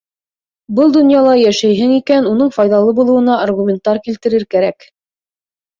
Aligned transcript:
Был 0.79 0.95
донъяла 0.95 1.35
йәшәйһең 1.41 1.93
икән, 1.99 2.31
уның 2.31 2.51
файҙалы 2.59 2.97
булыуына 3.01 3.39
аргументтар 3.47 4.05
килтерер 4.11 4.49
кәрәк. 4.57 4.93